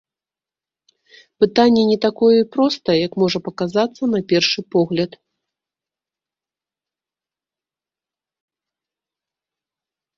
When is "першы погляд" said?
4.33-5.21